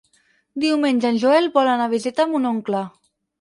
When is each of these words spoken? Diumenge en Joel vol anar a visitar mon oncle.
Diumenge 0.63 1.07
en 1.09 1.19
Joel 1.23 1.49
vol 1.59 1.69
anar 1.75 1.85
a 1.91 1.93
visitar 1.93 2.27
mon 2.33 2.49
oncle. 2.55 2.83